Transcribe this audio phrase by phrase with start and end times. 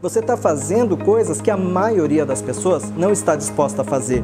[0.00, 4.22] Você está fazendo coisas que a maioria das pessoas não está disposta a fazer.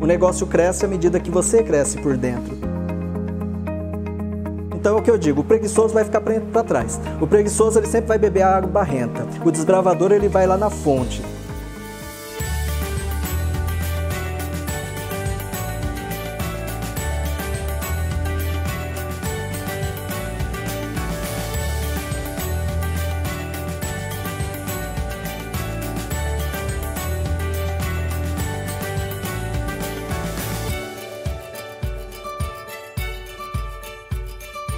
[0.00, 2.56] O negócio cresce à medida que você cresce por dentro.
[4.72, 7.00] Então é o que eu digo, o preguiçoso vai ficar para trás.
[7.20, 9.26] O preguiçoso ele sempre vai beber a água barrenta.
[9.44, 11.20] O desbravador ele vai lá na fonte.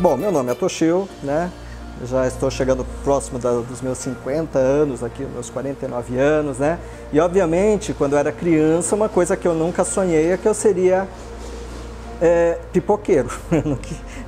[0.02, 1.48] Bom, meu nome é Toshio, né?
[2.02, 6.80] Já estou chegando próximo da, dos meus 50 anos aqui, meus 49 anos, né?
[7.12, 10.54] E obviamente, quando eu era criança, uma coisa que eu nunca sonhei é que eu
[10.54, 11.06] seria
[12.20, 13.28] é, pipoqueiro.
[13.64, 13.78] não,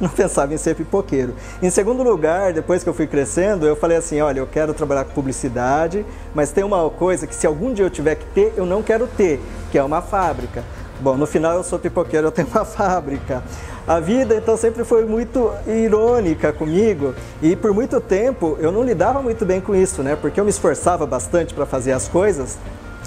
[0.03, 1.35] não pensava em ser pipoqueiro.
[1.61, 5.05] Em segundo lugar, depois que eu fui crescendo, eu falei assim, olha, eu quero trabalhar
[5.07, 8.65] com publicidade, mas tem uma coisa que se algum dia eu tiver que ter, eu
[8.65, 9.41] não quero ter,
[9.73, 10.63] que é uma fábrica.
[11.01, 13.43] Bom, no final eu sou pipoqueiro, eu tenho uma fábrica.
[13.87, 19.21] A vida então sempre foi muito irônica comigo e por muito tempo eu não lidava
[19.21, 20.17] muito bem com isso, né?
[20.17, 22.57] Porque eu me esforçava bastante para fazer as coisas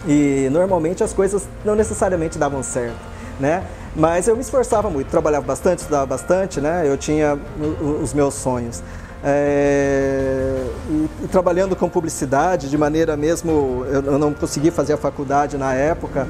[0.07, 2.99] e normalmente as coisas não necessariamente davam certo,
[3.39, 3.63] né?
[3.95, 6.83] Mas eu me esforçava muito, trabalhava bastante, estudava bastante, né?
[6.85, 7.39] Eu tinha
[8.03, 8.83] os meus sonhos.
[9.23, 14.97] É, e, e, trabalhando com publicidade de maneira mesmo, eu, eu não consegui fazer a
[14.97, 16.27] faculdade na época,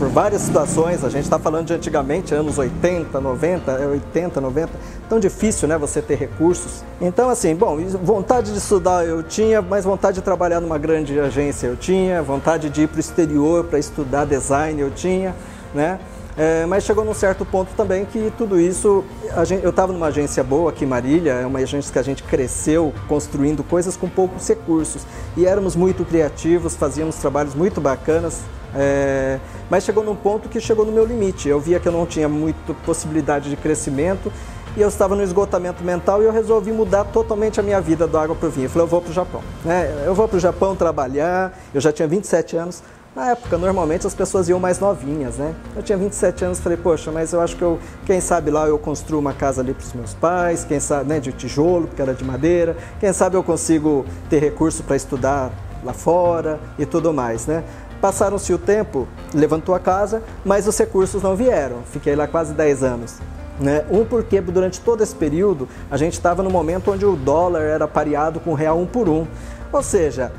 [0.00, 4.72] por várias situações, a gente está falando de antigamente, anos 80, 90, 80, 90,
[5.10, 6.82] tão difícil, né, você ter recursos.
[6.98, 11.66] Então, assim, bom, vontade de estudar eu tinha, mas vontade de trabalhar numa grande agência
[11.66, 15.36] eu tinha, vontade de ir para o exterior para estudar design eu tinha,
[15.74, 16.00] né,
[16.34, 19.04] é, mas chegou num certo ponto também que tudo isso,
[19.44, 22.22] gente, eu estava numa agência boa aqui em Marília, é uma agência que a gente
[22.22, 25.02] cresceu construindo coisas com poucos recursos.
[25.36, 28.40] E éramos muito criativos, fazíamos trabalhos muito bacanas,
[28.74, 31.48] é, mas chegou num ponto que chegou no meu limite.
[31.48, 34.32] Eu via que eu não tinha muita possibilidade de crescimento
[34.76, 38.22] e eu estava no esgotamento mental e eu resolvi mudar totalmente a minha vida da
[38.22, 38.66] água para o vinho.
[38.66, 39.42] Eu falei, eu vou para o Japão.
[39.66, 42.82] É, eu vou para o Japão trabalhar, eu já tinha 27 anos.
[43.14, 45.52] Na época, normalmente as pessoas iam mais novinhas, né?
[45.74, 48.78] Eu tinha 27 anos, falei, poxa, mas eu acho que eu, quem sabe lá eu
[48.78, 52.14] construo uma casa ali para os meus pais, quem sabe, né, de tijolo, porque era
[52.14, 55.50] de madeira, quem sabe eu consigo ter recurso para estudar
[55.82, 57.64] lá fora e tudo mais, né?
[58.00, 61.78] Passaram-se o tempo, levantou a casa, mas os recursos não vieram.
[61.92, 63.16] Fiquei lá quase 10 anos.
[63.60, 63.84] Né?
[63.90, 67.86] Um porque durante todo esse período a gente estava no momento onde o dólar era
[67.86, 69.26] pareado com o real um por um.
[69.70, 70.32] Ou seja,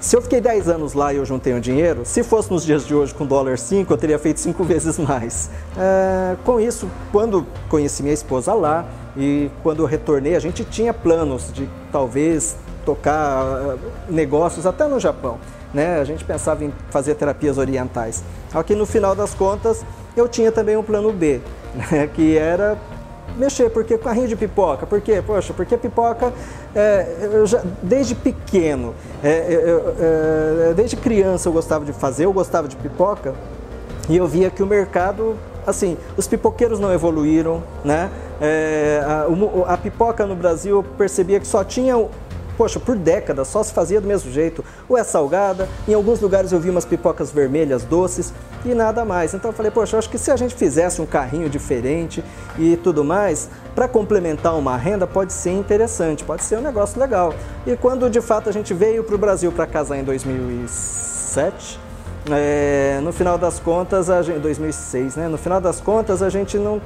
[0.00, 2.84] se eu fiquei 10 anos lá e eu juntei um dinheiro, se fosse nos dias
[2.84, 5.50] de hoje com dólar 5, eu teria feito 5 vezes mais.
[5.76, 8.84] É, com isso, quando conheci minha esposa lá
[9.16, 13.76] e quando eu retornei, a gente tinha planos de talvez tocar eh,
[14.08, 15.38] negócios até no Japão
[15.72, 16.00] né?
[16.00, 18.22] A gente pensava em fazer terapias orientais.
[18.52, 19.84] Aqui no final das contas,
[20.16, 21.40] eu tinha também um plano B,
[21.74, 22.08] né?
[22.12, 22.78] que era
[23.36, 25.22] mexer, porque carrinho de pipoca, por quê?
[25.24, 26.32] Poxa, porque pipoca,
[26.74, 32.66] é, eu já, desde pequeno, é, é, desde criança eu gostava de fazer, eu gostava
[32.66, 33.34] de pipoca,
[34.08, 35.36] e eu via que o mercado,
[35.66, 38.10] assim, os pipoqueiros não evoluíram, né?
[38.40, 41.96] É, a, a, pipoca no Brasil eu percebia que só tinha
[42.58, 44.64] poxa, por décadas só se fazia do mesmo jeito.
[44.88, 49.32] Ou é salgada, em alguns lugares eu vi umas pipocas vermelhas, doces e nada mais.
[49.32, 52.22] Então eu falei, poxa, eu acho que se a gente fizesse um carrinho diferente
[52.58, 57.32] e tudo mais, para complementar uma renda pode ser interessante, pode ser um negócio legal.
[57.64, 61.78] E quando de fato a gente veio para o Brasil para casar em 2007,
[62.30, 65.28] é, no final das contas, a gente, 2006, né?
[65.28, 66.80] No final das contas, a gente não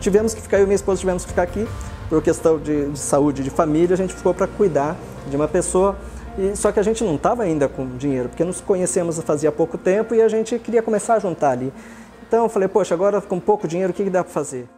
[0.00, 1.66] tivemos que ficar, eu e minha esposa tivemos que ficar aqui
[2.12, 4.98] por questão de, de saúde de família, a gente ficou para cuidar
[5.30, 5.96] de uma pessoa.
[6.36, 9.78] E, só que a gente não estava ainda com dinheiro, porque nos conhecemos fazia pouco
[9.78, 11.72] tempo e a gente queria começar a juntar ali.
[12.28, 14.68] Então eu falei, poxa, agora com pouco dinheiro, o que, que dá para fazer?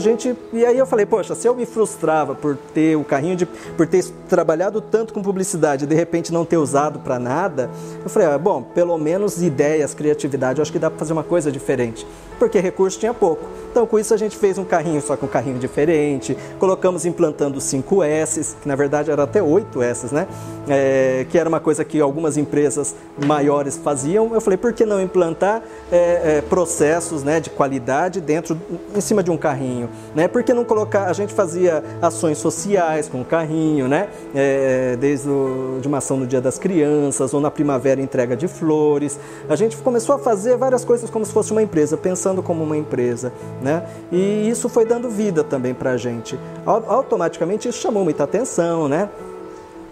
[0.00, 0.34] Gente.
[0.52, 3.46] E aí eu falei, poxa, se eu me frustrava por ter o carrinho de.
[3.46, 7.70] por ter trabalhado tanto com publicidade e de repente não ter usado para nada,
[8.02, 11.24] eu falei, ah, bom, pelo menos ideias, criatividade, eu acho que dá para fazer uma
[11.24, 12.06] coisa diferente.
[12.38, 13.46] Porque recurso tinha pouco.
[13.70, 17.60] Então com isso a gente fez um carrinho, só com um carrinho diferente, colocamos implantando
[17.60, 20.26] 5 S, que na verdade era até 8 S, né?
[20.66, 22.94] É, que era uma coisa que algumas empresas
[23.26, 24.32] maiores faziam.
[24.32, 25.62] Eu falei, por que não implantar
[25.92, 28.58] é, é, processos né, de qualidade dentro,
[28.94, 29.89] em cima de um carrinho?
[30.14, 30.28] Né?
[30.28, 31.06] Por que não colocar?
[31.06, 34.08] A gente fazia ações sociais com o carrinho, né?
[34.34, 38.48] É, desde o, de uma ação no Dia das Crianças ou na primavera entrega de
[38.48, 39.18] flores.
[39.48, 42.76] A gente começou a fazer várias coisas como se fosse uma empresa, pensando como uma
[42.76, 43.32] empresa,
[43.62, 43.84] né?
[44.10, 46.38] E isso foi dando vida também para a gente.
[46.64, 49.08] Automaticamente isso chamou muita atenção, né?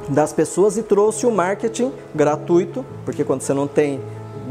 [0.08, 4.00] das pessoas e trouxe o marketing gratuito, porque quando você não tem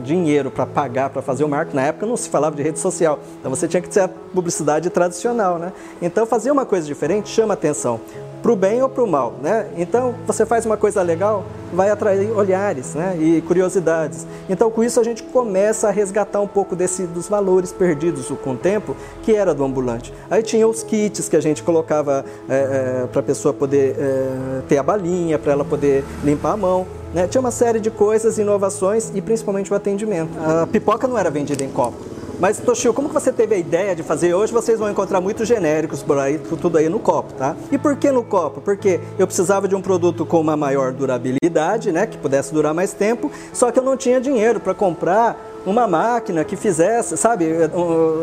[0.03, 1.75] dinheiro para pagar para fazer o marketing.
[1.75, 4.89] Na época não se falava de rede social, então você tinha que ter a publicidade
[4.89, 5.73] tradicional, né?
[6.01, 7.99] Então fazer uma coisa diferente chama atenção
[8.41, 9.67] para o bem ou para o mal, né?
[9.77, 13.17] Então você faz uma coisa legal, vai atrair olhares, né?
[13.19, 14.25] E curiosidades.
[14.47, 18.51] Então com isso a gente começa a resgatar um pouco desse dos valores perdidos com
[18.51, 20.13] o tempo que era do ambulante.
[20.29, 24.61] Aí tinha os kits que a gente colocava é, é, para a pessoa poder é,
[24.67, 26.85] ter a balinha, para ela poder limpar a mão.
[27.13, 27.27] Né?
[27.27, 30.29] Tinha uma série de coisas, inovações e principalmente o atendimento.
[30.39, 32.17] A pipoca não era vendida em copo.
[32.39, 34.35] Mas, Toshio, como que você teve a ideia de fazer?
[34.35, 37.55] Hoje vocês vão encontrar muitos genéricos por aí, tudo aí no copo, tá?
[37.71, 38.61] E por que no copo?
[38.61, 42.05] Porque eu precisava de um produto com uma maior durabilidade, né?
[42.05, 46.43] Que pudesse durar mais tempo, só que eu não tinha dinheiro para comprar uma máquina
[46.43, 47.47] que fizesse, sabe,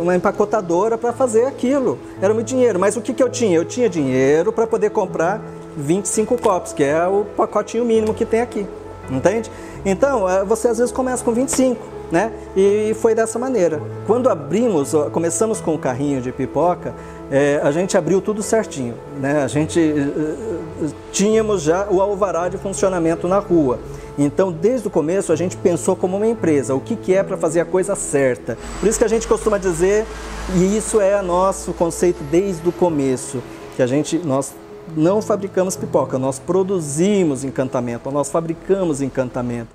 [0.01, 1.99] uma empacotadora para fazer aquilo.
[2.23, 2.79] Era muito dinheiro.
[2.79, 3.57] Mas o que, que eu tinha?
[3.57, 5.43] Eu tinha dinheiro para poder comprar
[5.77, 8.67] 25 copos, que é o pacotinho mínimo que tem aqui.
[9.11, 9.51] Entende?
[9.85, 12.33] Então, eh, você às vezes começa com 25 né?
[12.57, 13.83] E foi dessa maneira.
[14.07, 16.95] Quando abrimos, começamos com o carrinho de pipoca,
[17.31, 19.43] é, a gente abriu tudo certinho, né?
[19.43, 23.79] A gente uh, tínhamos já o alvará de funcionamento na rua.
[24.17, 27.37] Então, desde o começo, a gente pensou como uma empresa, o que, que é para
[27.37, 28.57] fazer a coisa certa.
[28.79, 30.07] Por isso que a gente costuma dizer,
[30.55, 33.43] e isso é nosso conceito desde o começo,
[33.75, 34.53] que a gente, nós
[34.97, 39.75] não fabricamos pipoca, nós produzimos encantamento, nós fabricamos encantamento.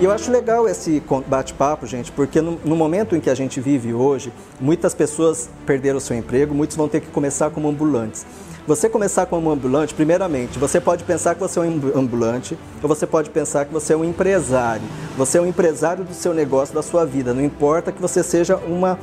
[0.00, 3.60] E eu acho legal esse bate-papo, gente, porque no, no, momento em que a gente
[3.60, 8.26] vive hoje, muitas pessoas perderam o seu emprego, muitos vão ter que começar como ambulantes.
[8.66, 13.06] Você começar como ambulante, primeiramente, você pode pensar que você é um ambulante, ou você
[13.06, 14.82] pode pensar que você é um empresário.
[15.18, 17.34] Você é um empresário do seu negócio, da sua vida.
[17.34, 18.98] Não importa que você seja uma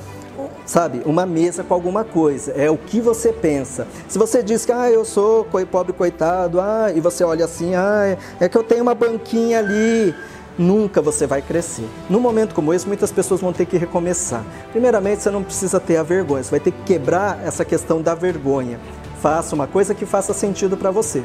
[0.65, 2.51] sabe, uma mesa com alguma coisa.
[2.51, 3.87] É o que você pensa.
[4.07, 8.17] Se você diz que ah, eu sou pobre coitado, ah, e você olha assim, ah,
[8.39, 10.13] é que eu tenho uma banquinha ali,
[10.57, 11.87] nunca você vai crescer.
[12.09, 14.43] Num momento como esse, muitas pessoas vão ter que recomeçar.
[14.71, 18.13] Primeiramente, você não precisa ter a vergonha, você vai ter que quebrar essa questão da
[18.15, 18.79] vergonha.
[19.21, 21.23] Faça uma coisa que faça sentido para você.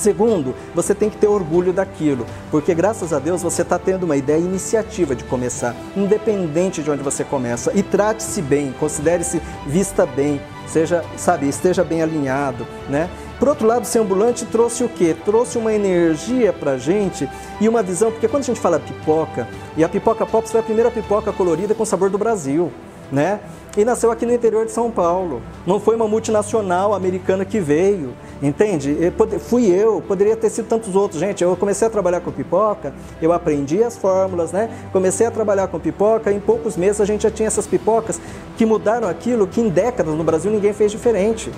[0.00, 4.16] Segundo, você tem que ter orgulho daquilo, porque graças a Deus você está tendo uma
[4.16, 7.70] ideia iniciativa de começar, independente de onde você começa.
[7.74, 13.10] E trate-se bem, considere-se vista bem, seja, sabe, esteja bem alinhado, né?
[13.38, 15.14] Por outro lado, ser ambulante trouxe o quê?
[15.22, 17.28] Trouxe uma energia pra gente
[17.60, 19.46] e uma visão, porque quando a gente fala pipoca,
[19.76, 22.72] e a pipoca Pops foi a primeira pipoca colorida com sabor do Brasil,
[23.12, 23.38] né?
[23.76, 25.40] E nasceu aqui no interior de São Paulo.
[25.66, 28.96] Não foi uma multinacional americana que veio, entende?
[29.00, 31.20] Eu, fui eu, poderia ter sido tantos outros.
[31.20, 34.70] Gente, eu comecei a trabalhar com pipoca, eu aprendi as fórmulas, né?
[34.92, 38.20] Comecei a trabalhar com pipoca, em poucos meses a gente já tinha essas pipocas
[38.56, 41.50] que mudaram aquilo que em décadas no Brasil ninguém fez diferente.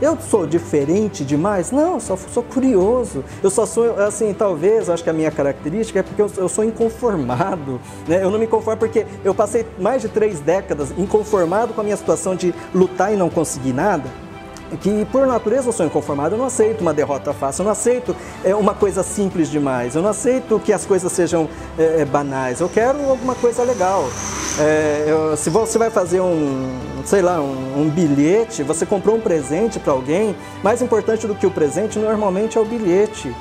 [0.00, 1.72] Eu sou diferente demais?
[1.72, 3.24] Não, só sou curioso.
[3.42, 6.62] Eu só sou, assim, talvez, acho que a minha característica é porque eu, eu sou
[6.62, 7.80] inconformado.
[8.06, 8.22] Né?
[8.22, 11.96] Eu não me conformo porque eu passei mais de três décadas inconformado com a minha
[11.96, 14.08] situação de lutar e não conseguir nada
[14.80, 18.14] que por natureza eu sou inconformado, eu não aceito uma derrota fácil, eu não aceito
[18.44, 21.48] é, uma coisa simples demais, eu não aceito que as coisas sejam
[21.78, 24.08] é, é banais, eu quero alguma coisa legal.
[24.58, 29.20] É, eu, se você vai fazer um, sei lá, um, um bilhete, você comprou um
[29.20, 33.34] presente para alguém, mais importante do que o presente normalmente é o bilhete.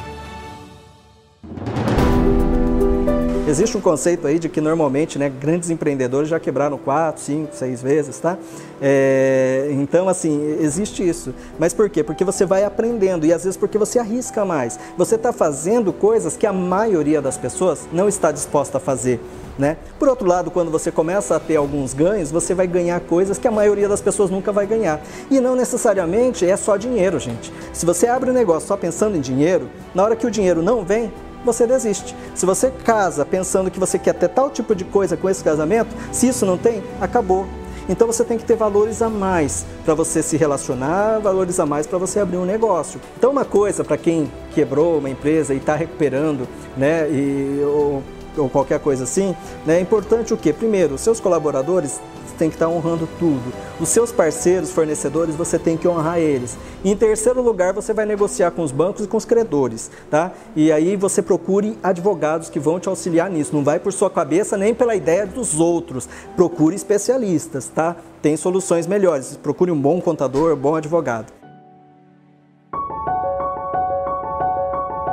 [3.58, 7.82] Existe um conceito aí de que normalmente né, grandes empreendedores já quebraram quatro, cinco, seis
[7.82, 8.38] vezes, tá?
[8.80, 11.34] É, então, assim, existe isso.
[11.58, 12.04] Mas por quê?
[12.04, 14.80] Porque você vai aprendendo e às vezes porque você arrisca mais.
[14.96, 19.20] Você está fazendo coisas que a maioria das pessoas não está disposta a fazer.
[19.58, 19.78] Né?
[19.98, 23.48] Por outro lado, quando você começa a ter alguns ganhos, você vai ganhar coisas que
[23.48, 25.02] a maioria das pessoas nunca vai ganhar.
[25.32, 27.52] E não necessariamente é só dinheiro, gente.
[27.74, 30.86] Se você abre um negócio só pensando em dinheiro, na hora que o dinheiro não
[30.86, 31.12] vem,
[31.44, 32.15] você desiste.
[32.36, 35.96] Se você casa pensando que você quer ter tal tipo de coisa com esse casamento,
[36.12, 37.48] se isso não tem, acabou.
[37.89, 41.88] Então você tem que ter valores a mais para você se relacionar, valores a mais
[41.88, 43.00] para você abrir um negócio.
[43.17, 48.03] Então uma coisa para quem quebrou uma empresa e está recuperando, né, e, ou,
[48.38, 50.51] ou, qualquer coisa assim, né, é importante o quê?
[50.51, 52.01] Primeiro, seus colaboradores
[52.38, 53.53] tem que estar honrando tudo.
[53.79, 56.58] Os seus parceiros, fornecedores, você tem que honrar eles.
[56.84, 60.32] em terceiro lugar, você vai negociar com os bancos e com os credores, tá?
[60.56, 63.56] E aí você procure advogados que vão te auxiliar nisso.
[63.56, 66.08] Não vai por sua cabeça nem pela ideia dos outros.
[66.36, 67.96] Procure especialistas, tá?
[68.22, 69.38] Tem soluções melhores.
[69.38, 71.47] Procure um bom contador, um bom advogado.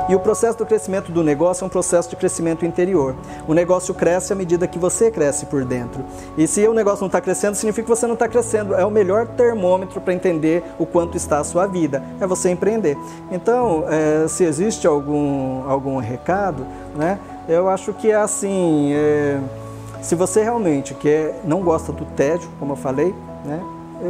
[0.07, 3.15] E o processo do crescimento do negócio é um processo de crescimento interior.
[3.47, 6.03] O negócio cresce à medida que você cresce por dentro.
[6.37, 8.75] E se o negócio não está crescendo, significa que você não está crescendo.
[8.75, 12.03] É o melhor termômetro para entender o quanto está a sua vida.
[12.19, 12.95] É você empreender.
[13.31, 17.19] Então, é, se existe algum, algum recado, né,
[17.49, 18.93] eu acho que é assim.
[18.93, 19.39] É,
[20.01, 23.59] se você realmente quer, não gosta do tédio, como eu falei, né,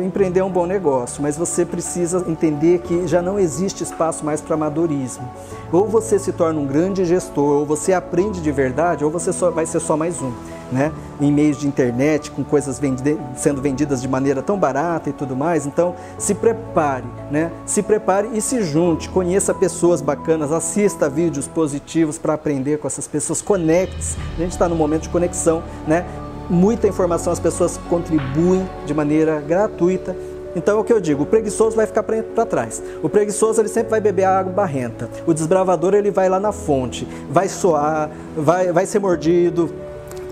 [0.03, 4.41] empreender é um bom negócio, mas você precisa entender que já não existe espaço mais
[4.41, 5.29] para amadorismo.
[5.71, 9.51] Ou você se torna um grande gestor, ou você aprende de verdade, ou você só,
[9.51, 10.31] vai ser só mais um.
[10.71, 10.91] Né?
[11.21, 15.35] Em meios de internet, com coisas vendi sendo vendidas de maneira tão barata e tudo
[15.35, 15.67] mais.
[15.67, 17.51] Então, se prepare, né?
[17.67, 23.07] Se prepare e se junte, conheça pessoas bacanas, assista vídeos positivos para aprender com essas
[23.07, 24.17] pessoas, conecte-se.
[24.37, 26.03] A gente está no momento de conexão, né?
[26.49, 30.15] Muita informação, as pessoas contribuem de maneira gratuita.
[30.55, 32.81] Então é o que eu digo, o preguiçoso vai ficar para trás.
[33.03, 35.09] O preguiçoso ele sempre vai beber água barrenta.
[35.25, 39.69] O desbravador ele vai lá na fonte, vai soar, vai, vai ser mordido,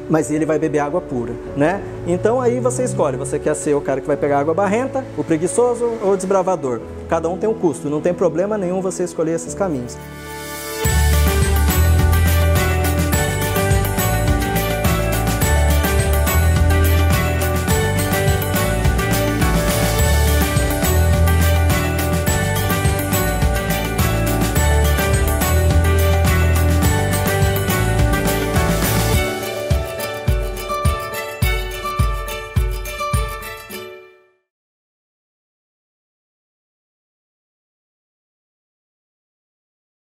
[0.10, 1.82] mas ele vai beber água pura, né?
[2.08, 5.24] Então aí você escolhe, você quer ser o cara que vai pegar água barrenta, o
[5.24, 6.80] preguiçoso ou o desbravador.
[7.10, 9.98] Cada um tem um custo, não tem problema nenhum você escolher esses caminhos.